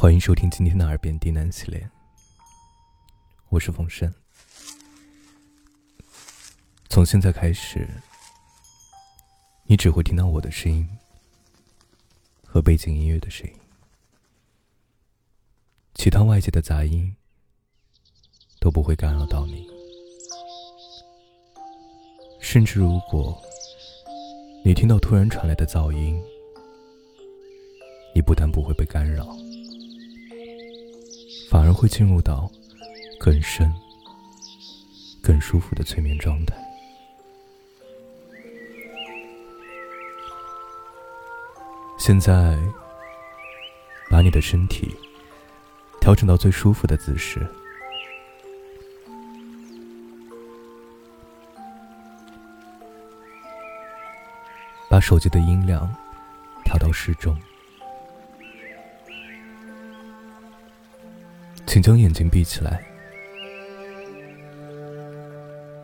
[0.00, 1.86] 欢迎收听今天的耳边低喃系列，
[3.50, 4.10] 我是冯生。
[6.88, 7.86] 从现在开始，
[9.64, 10.88] 你只会听到我的声音
[12.46, 13.52] 和背景音乐的声音，
[15.96, 17.14] 其他外界的杂音
[18.58, 19.68] 都不会干扰到你。
[22.40, 23.38] 甚至如果
[24.64, 26.18] 你听到突然传来的噪音，
[28.14, 29.36] 你不但不会被干扰。
[31.50, 32.48] 反而会进入到
[33.18, 33.74] 更深、
[35.20, 36.54] 更舒服的催眠状态。
[41.98, 42.56] 现在，
[44.08, 44.94] 把你的身体
[46.00, 47.44] 调整到最舒服的姿势，
[54.88, 55.92] 把手机的音量
[56.64, 57.36] 调到适中。
[61.72, 62.84] 请将眼睛闭起来，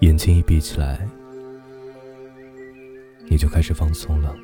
[0.00, 1.06] 眼睛一闭起来，
[3.28, 4.34] 你就开始放松了。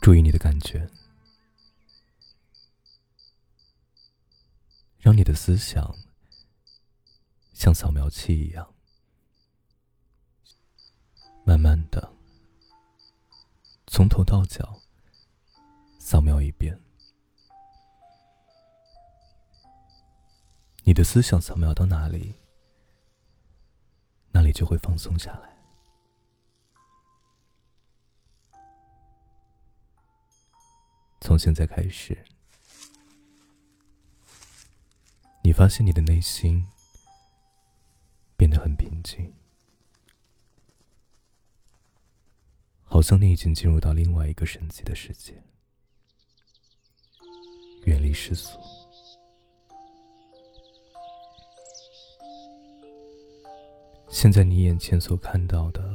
[0.00, 0.88] 注意你的感觉，
[5.00, 5.92] 让你的思想
[7.52, 8.75] 像扫描器一样。
[11.46, 12.12] 慢慢的，
[13.86, 14.82] 从头到脚
[16.00, 16.76] 扫描一遍。
[20.82, 22.34] 你的思想扫描到哪里，
[24.32, 25.56] 那里就会放松下来。
[31.20, 32.24] 从现在开始，
[35.44, 36.66] 你发现你的内心
[38.36, 39.32] 变得很平静。
[42.96, 45.34] 好像你已经进入到另外一个神奇的世界，
[47.84, 48.58] 远离世俗。
[54.08, 55.94] 现在你眼前所看到的，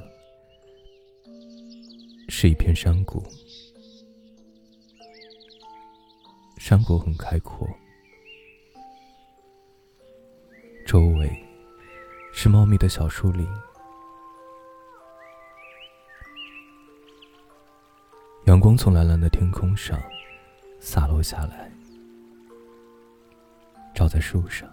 [2.30, 3.24] 是一片山谷，
[6.60, 7.68] 山谷很开阔，
[10.86, 11.28] 周围
[12.32, 13.44] 是茂密的小树林。
[18.52, 19.98] 阳光从蓝蓝的天空上
[20.78, 21.72] 洒落下来，
[23.96, 24.70] 照在树上。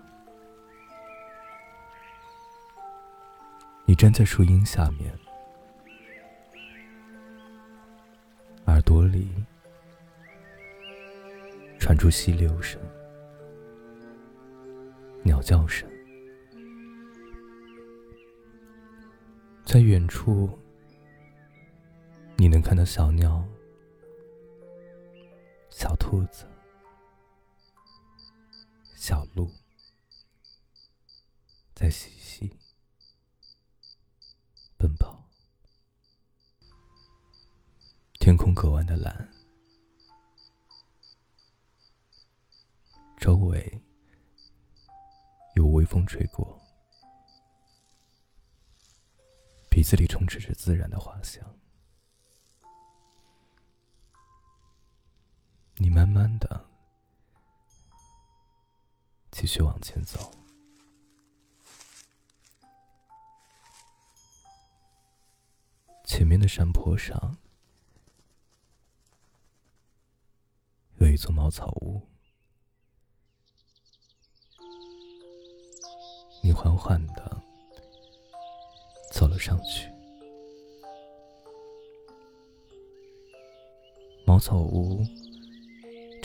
[3.84, 5.16] 你站在树荫下面，
[8.66, 9.32] 耳朵里
[11.78, 12.80] 传出溪流声、
[15.22, 15.88] 鸟叫声，
[19.64, 20.50] 在远处，
[22.34, 23.40] 你能看到小鸟。
[25.78, 26.44] 小兔子、
[28.96, 29.48] 小鹿
[31.72, 32.58] 在嬉戏、
[34.76, 35.24] 奔跑，
[38.18, 39.32] 天空格外的蓝，
[43.20, 43.80] 周围
[45.54, 46.60] 有微风吹过，
[49.70, 51.40] 鼻子里充斥着自然的花香。
[55.80, 56.68] 你慢慢的
[59.30, 60.18] 继续往前走，
[66.04, 67.36] 前面的山坡上
[70.96, 72.02] 有一座茅草屋，
[76.42, 77.40] 你缓缓的
[79.12, 79.88] 走了上去，
[84.26, 85.04] 茅草屋。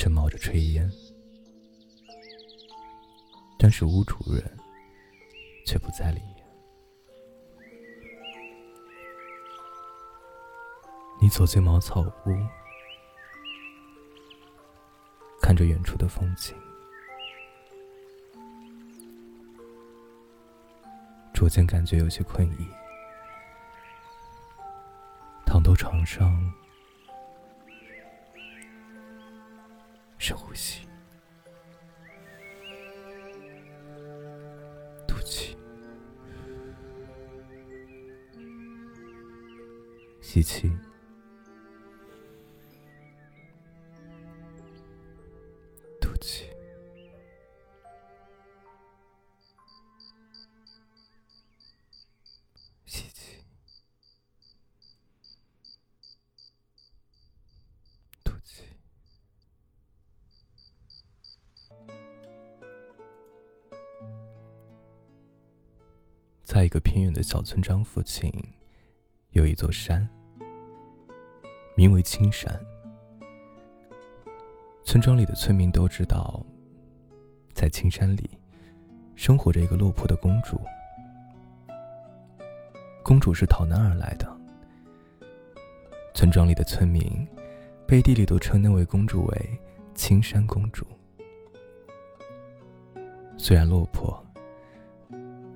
[0.03, 0.91] 正冒着炊烟，
[3.57, 4.43] 但是屋主人
[5.65, 6.45] 却不在里面。
[11.21, 12.35] 你走进茅草屋，
[15.41, 16.53] 看着远处的风景，
[21.33, 22.67] 逐渐感觉有些困意，
[25.45, 26.53] 躺到床上。
[30.23, 30.87] 深呼吸，
[35.05, 35.57] 吐气，
[40.21, 40.71] 吸气，
[66.63, 68.31] 在一个偏远的小村庄附近，
[69.31, 70.07] 有一座山，
[71.75, 72.57] 名为青山。
[74.85, 76.41] 村庄里的村民都知道，
[77.51, 78.29] 在青山里，
[79.13, 80.57] 生活着一个落魄的公主。
[83.03, 84.25] 公主是逃难而来的。
[86.13, 87.27] 村庄里的村民，
[87.85, 89.59] 背地里都称那位公主为
[89.93, 90.87] 青山公主。
[93.37, 94.25] 虽然落魄，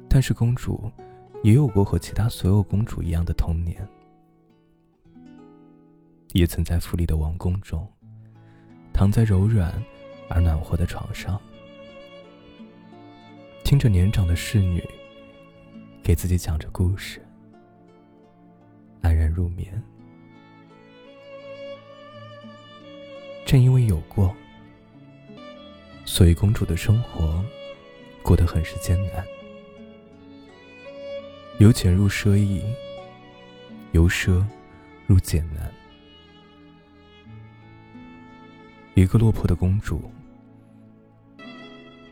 [0.10, 0.92] 但是公主
[1.44, 3.88] 也有过和其他所有公主一样的童年，
[6.34, 7.88] 也曾在富丽的王宫中，
[8.92, 9.72] 躺在柔软
[10.30, 11.40] 而暖和的床上，
[13.64, 14.84] 听着年长的侍女
[16.02, 17.22] 给自己讲着故事，
[19.02, 19.82] 安然入眠。
[23.46, 24.36] 正因为有过，
[26.06, 27.44] 所以公主的生活。
[28.24, 29.26] 过得很是艰难，
[31.60, 32.62] 由俭入奢易，
[33.92, 34.46] 由奢
[35.08, 35.72] 入俭难。
[38.94, 40.12] 一个落魄的公主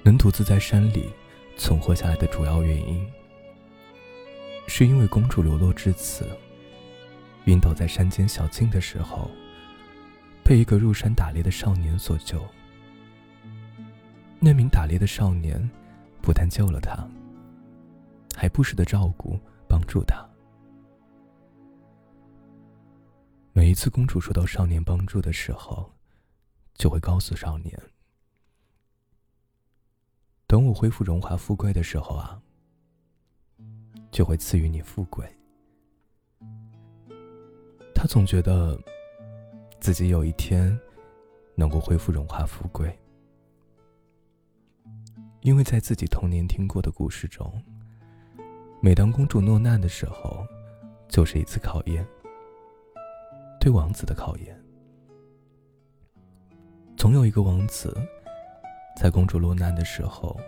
[0.01, 1.09] 能独自在山里
[1.57, 3.07] 存活下来的主要原因，
[4.67, 6.27] 是因为公主流落至此，
[7.45, 9.29] 晕倒在山间小径的时候，
[10.43, 12.43] 被一个入山打猎的少年所救。
[14.39, 15.69] 那名打猎的少年。
[16.21, 17.07] 不但救了他，
[18.35, 20.27] 还不时的照顾、帮助他。
[23.53, 25.89] 每一次公主受到少年帮助的时候，
[26.73, 27.81] 就会告诉少年
[30.45, 32.41] ：“等我恢复荣华富贵的时候啊，
[34.11, 35.25] 就会赐予你富贵。”
[37.95, 38.77] 他总觉得
[39.79, 40.77] 自己有一天
[41.55, 42.93] 能够恢复荣华富贵。
[45.39, 47.63] 因为在自己童年听过的故事中，
[48.85, 50.45] 每当公主落难的时候，
[51.07, 52.05] 就是一次考验，
[53.59, 54.63] 对王子的考验。
[56.95, 57.97] 总有一个王子，
[58.95, 60.39] 在公主落难的时候，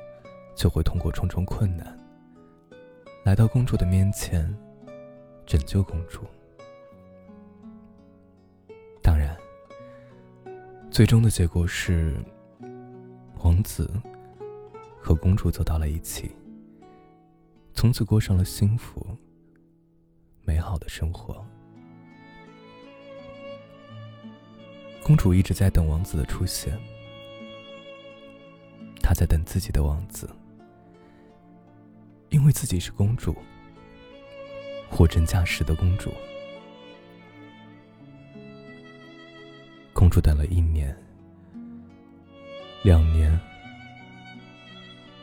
[0.55, 1.97] 就会通过重重困难，
[3.25, 4.55] 来到公主的面前，
[5.47, 6.21] 拯救公主。
[9.01, 9.35] 当然，
[10.91, 12.23] 最终的结果是，
[13.39, 13.91] 王子。
[14.99, 16.35] 和公主走到了一起，
[17.77, 19.05] 从此过上了幸福、
[20.43, 21.45] 美好的生活。
[25.03, 26.75] 公主一直在等王子的出现，
[28.99, 30.27] 她在等自己的王子，
[32.29, 33.35] 因为自己是公主，
[34.89, 36.11] 货真价实的公主。
[39.93, 40.97] 公主等了一年、
[42.81, 43.39] 两年。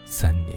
[0.06, 0.56] 三年，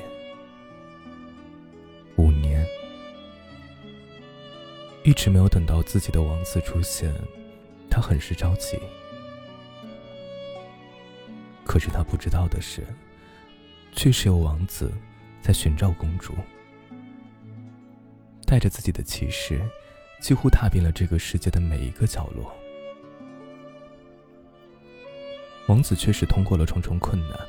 [5.08, 7.10] 一直没有等到自己的王子出现，
[7.90, 8.78] 他很是着急。
[11.64, 12.86] 可是他不知道的是，
[13.94, 14.92] 确实有王子
[15.42, 16.34] 在寻找公主，
[18.46, 19.62] 带着自己的骑士，
[20.20, 22.54] 几乎踏遍了这个世界的每一个角落。
[25.68, 27.40] 王子确实通过了重重困难。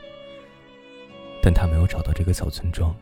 [1.43, 2.95] 但他没有找到这个小村庄，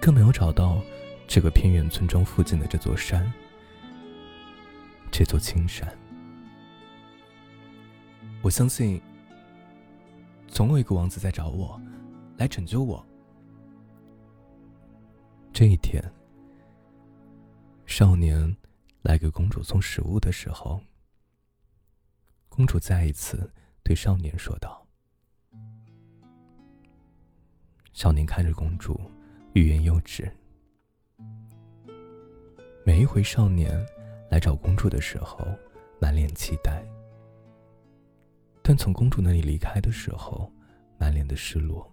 [0.00, 0.80] 更没有找到
[1.26, 3.32] 这个偏远村庄附近的这座山，
[5.10, 5.86] 这座青山。
[8.40, 9.00] 我相信，
[10.46, 11.80] 总有一个王子在找我，
[12.36, 13.04] 来拯救我。
[15.52, 16.02] 这一天，
[17.86, 18.56] 少年
[19.02, 20.80] 来给公主送食物的时候，
[22.48, 23.50] 公主再一次
[23.82, 24.86] 对少年说道。
[27.92, 29.00] 少年看着公主，
[29.54, 30.30] 欲言又止。
[32.86, 33.74] 每一回少年
[34.28, 35.38] 来找公主的时候，
[35.98, 36.84] 满脸期待；
[38.62, 40.52] 但从公主那里离开的时候，
[40.98, 41.90] 满脸的失落。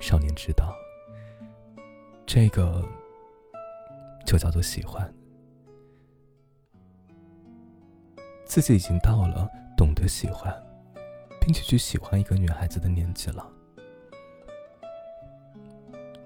[0.00, 0.74] 少年知道，
[2.24, 2.82] 这个
[4.24, 5.12] 就叫做喜欢。
[8.46, 10.50] 自己已经到了懂得喜欢，
[11.38, 13.46] 并且去喜欢一个女孩子的年纪了。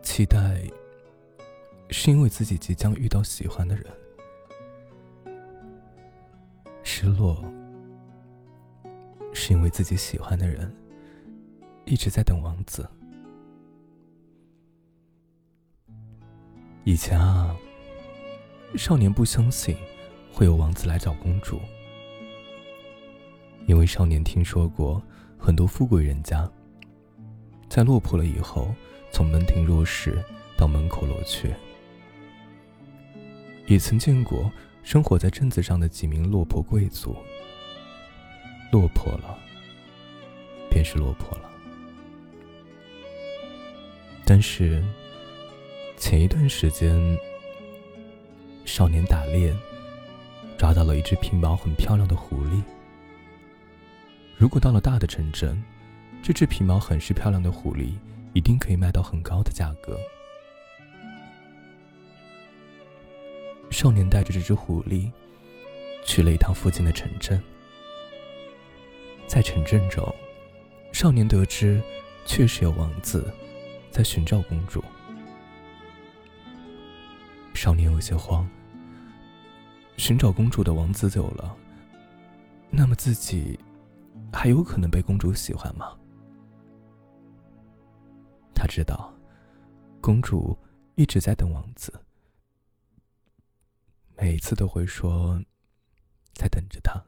[0.03, 0.63] 期待，
[1.91, 3.85] 是因为自己即将遇到喜欢的人；
[6.83, 7.43] 失落，
[9.33, 10.75] 是因为自己喜欢的人
[11.85, 12.89] 一直在等王子。
[16.85, 17.57] 以前啊，
[18.77, 19.77] 少年不相信
[20.33, 21.61] 会有王子来找公主，
[23.67, 25.03] 因为少年听说过
[25.39, 26.51] 很多富贵人家，
[27.69, 28.75] 在落魄了以后。
[29.11, 30.23] 从门庭若市
[30.55, 31.57] 到门口落却。
[33.69, 34.51] 也曾见过
[34.83, 37.15] 生活在镇子上的几名落魄贵族，
[38.73, 39.39] 落魄了，
[40.71, 41.51] 便是落魄了。
[44.25, 44.83] 但是，
[45.99, 46.99] 前一段时间，
[48.65, 49.55] 少年打猎，
[50.57, 52.63] 抓到了一只皮毛很漂亮的狐狸。
[54.39, 55.63] 如果到了大的城镇，
[56.23, 57.93] 这只皮毛很是漂亮的狐狸，
[58.33, 59.99] 一定可以卖到很高的价格。
[63.71, 65.11] 少年带着这只狐狸，
[66.05, 67.41] 去了一趟附近的城镇。
[69.27, 70.15] 在城镇中，
[70.93, 71.81] 少年得知，
[72.25, 73.33] 确实有王子
[73.91, 74.83] 在寻找公主。
[77.55, 78.49] 少年有些慌。
[79.97, 81.57] 寻找公主的王子走了，
[82.71, 83.59] 那么自己
[84.33, 85.93] 还有可能被公主喜欢吗？
[88.55, 89.13] 他知道，
[90.01, 90.57] 公主
[90.95, 91.93] 一直在等王子。
[94.21, 95.41] 每一次都会说，
[96.35, 97.01] 在等着他。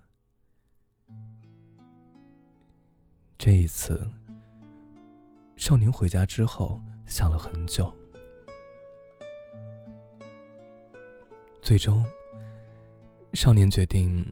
[3.37, 4.09] 这一次，
[5.57, 7.93] 少年回家之后想了很久，
[11.61, 12.05] 最终，
[13.33, 14.25] 少年决定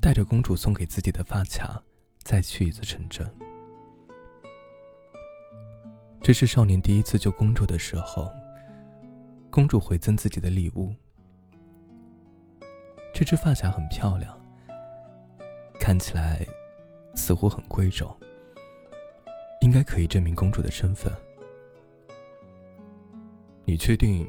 [0.00, 1.80] 带着公主送给自己的发卡，
[2.24, 3.32] 再去一次城镇。
[6.20, 8.28] 这是少年第一次救公主的时候，
[9.48, 10.92] 公主回赠自己的礼物。
[13.18, 14.32] 这只发卡很漂亮，
[15.80, 16.46] 看起来
[17.16, 18.16] 似乎很贵重，
[19.60, 21.12] 应该可以证明公主的身份。
[23.64, 24.24] 你确定，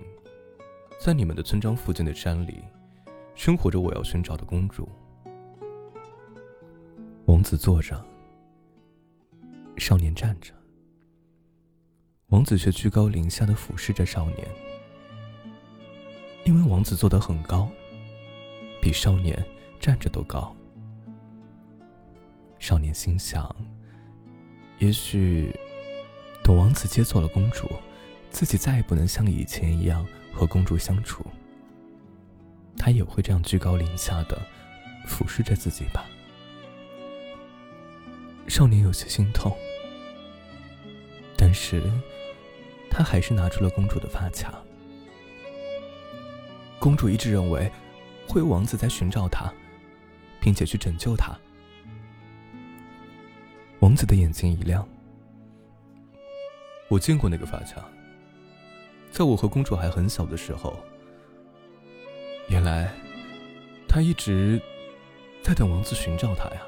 [0.99, 2.63] 在你们的村庄附近的山里，
[3.35, 4.89] 生活着我要寻找的公主？
[7.25, 8.03] 王子坐着，
[9.77, 10.51] 少年站着，
[12.29, 14.47] 王子却居高临下的俯视着少年，
[16.43, 17.69] 因为王子坐得很高。
[18.81, 19.37] 比少年
[19.79, 20.55] 站着都高。
[22.59, 23.55] 少年心想：
[24.79, 25.53] 也许，
[26.43, 27.69] 等王子接错了公主，
[28.29, 31.25] 自己再也不能像以前一样和公主相处。
[32.77, 34.41] 他也会这样居高临下的
[35.05, 36.05] 俯视着自己吧。
[38.47, 39.55] 少年有些心痛，
[41.37, 41.83] 但是，
[42.89, 44.61] 他还是拿出了公主的发卡。
[46.79, 47.71] 公主一直认为。
[48.29, 49.51] 会有王子在寻找他，
[50.39, 51.35] 并且去拯救他。
[53.79, 54.87] 王子的眼睛一亮，
[56.89, 57.83] 我见过那个发卡，
[59.09, 60.77] 在我和公主还很小的时候。
[62.49, 62.93] 原来，
[63.87, 64.61] 他一直
[65.41, 66.61] 在等王子寻找他呀。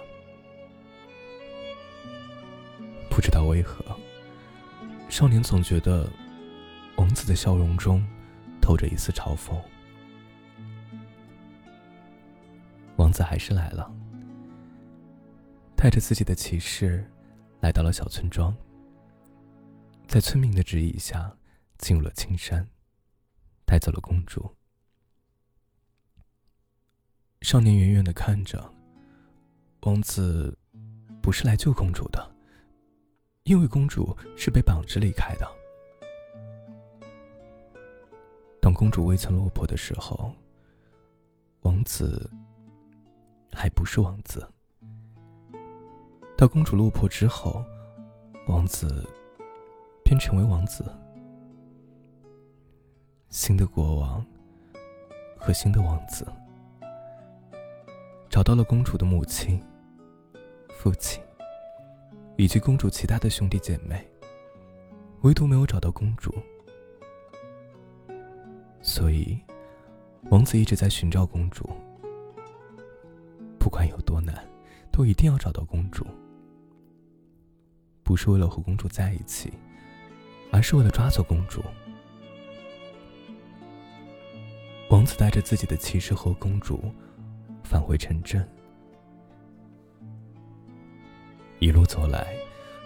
[3.08, 3.86] 不知道为何，
[5.10, 6.10] 少年总觉得
[6.96, 8.03] 王子的笑容中
[8.60, 9.53] 透着一丝嘲讽。
[13.01, 13.91] 王子还是来了，
[15.75, 17.03] 带着自己的骑士，
[17.60, 18.55] 来到了小村庄。
[20.08, 21.36] 在村民的指引下，
[21.79, 22.70] 进入了青山，
[23.65, 24.55] 带走了公主。
[27.41, 28.72] 少年远远的看着，
[29.79, 30.55] 王子
[31.24, 32.36] 不是来救公主的，
[33.46, 35.51] 因为公主是被绑着离开的。
[38.62, 40.31] 当公主未曾落魄的时候，
[41.62, 42.29] 王子。
[43.53, 44.48] 还不是王子。
[46.38, 47.63] 到公主落魄之后，
[48.48, 49.08] 王子
[50.03, 50.84] 便成为王子。
[53.29, 54.25] 新的国王
[55.38, 56.25] 和新的王子
[58.29, 59.63] 找到了公主的母亲、
[60.70, 61.24] 父亲
[62.38, 64.05] 以及公主其他的兄弟姐妹，
[65.22, 66.34] 唯独没有找到公主。
[68.81, 69.39] 所以，
[70.31, 71.70] 王子一直在寻找公主。
[73.72, 74.36] 不管有多难，
[74.92, 76.06] 都一定要找到公主。
[78.04, 79.50] 不是为了和公主在一起，
[80.51, 81.63] 而是为了抓走公主。
[84.90, 86.84] 王子带着自己的骑士和公主
[87.63, 88.46] 返回城镇，
[91.60, 92.36] 一路走来，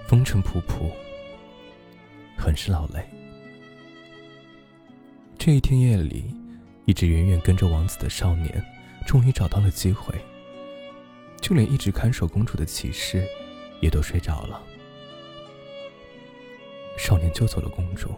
[0.08, 0.92] 风尘仆仆，
[2.38, 3.04] 很是劳累。
[5.40, 6.26] 这一天夜里，
[6.86, 8.64] 一直远远跟着王子的少年，
[9.08, 10.14] 终于找到了机会。
[11.46, 13.24] 就连一直看守公主的骑士，
[13.80, 14.64] 也都睡着了。
[16.98, 18.16] 少年救走了公主，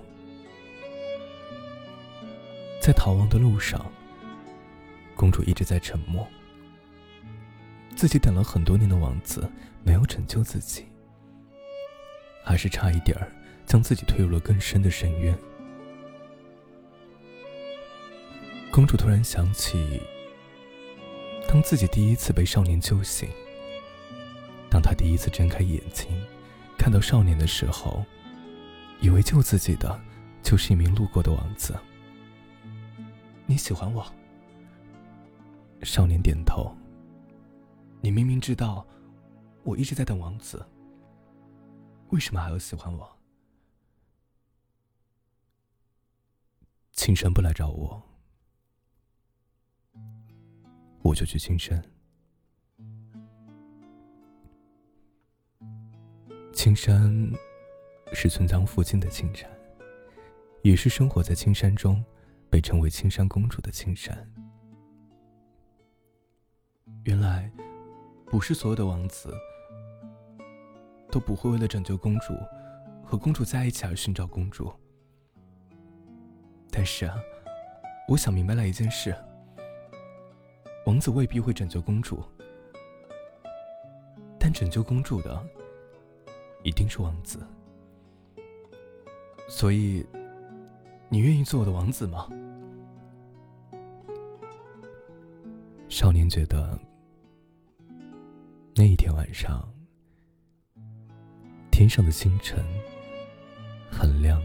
[2.82, 3.86] 在逃亡的路上，
[5.14, 6.26] 公主一直在沉默。
[7.98, 9.52] 自己等了很多年的王子
[9.84, 10.86] 没有拯救自己，
[12.46, 13.30] 还是差一点儿
[13.66, 15.38] 将自己推入了更深的深渊。
[18.72, 20.02] 公主突然想起，
[21.48, 23.30] 当自己第一次被少年救醒，
[24.70, 26.22] 当他第一次睁开眼睛，
[26.78, 28.04] 看到少年的时候，
[29.00, 29.98] 以为救自己的
[30.44, 31.74] 就是一名路过的王子。
[33.46, 34.06] 你喜欢我？
[35.84, 36.76] 少年点头。
[38.02, 38.86] 你明明知道，
[39.64, 40.64] 我一直在等王子，
[42.10, 43.18] 为什么还要喜欢我？
[46.92, 48.04] 青山不来找我，
[51.08, 51.82] 我就去青山。
[56.52, 57.32] 青山
[58.12, 59.50] 是村庄附近的青山，
[60.64, 62.04] 也是生活在青山中，
[62.50, 64.30] 被称为青山公主的青山。
[67.06, 67.50] 原来。
[68.30, 69.34] 不是所有的王子
[71.10, 72.34] 都不会为了拯救公主
[73.02, 74.70] 和公主在一起而寻找公主。
[76.70, 77.16] 但是啊，
[78.10, 79.16] 我想明白了一件事：
[80.88, 82.24] 王子未必会拯救公主，
[84.40, 85.46] 但拯救公主的
[86.64, 87.46] 一定是王子。
[89.50, 90.06] 所以，
[91.10, 92.30] 你愿意做我的王子吗？
[95.90, 96.80] 少年觉得。
[98.74, 99.68] 那一天晚上，
[101.70, 102.64] 天上的星辰
[103.92, 104.42] 很亮。